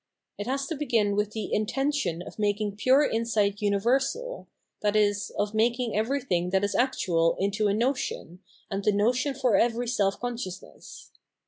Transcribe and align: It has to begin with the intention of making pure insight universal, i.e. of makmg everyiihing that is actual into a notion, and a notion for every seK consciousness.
It 0.39 0.47
has 0.47 0.65
to 0.65 0.75
begin 0.75 1.15
with 1.15 1.29
the 1.33 1.53
intention 1.53 2.23
of 2.23 2.39
making 2.39 2.75
pure 2.75 3.07
insight 3.07 3.61
universal, 3.61 4.47
i.e. 4.83 5.13
of 5.37 5.51
makmg 5.51 5.93
everyiihing 5.95 6.49
that 6.49 6.63
is 6.63 6.73
actual 6.73 7.35
into 7.39 7.67
a 7.67 7.73
notion, 7.75 8.39
and 8.71 8.83
a 8.87 8.91
notion 8.91 9.35
for 9.35 9.55
every 9.57 9.87
seK 9.87 10.15
consciousness. 10.19 11.11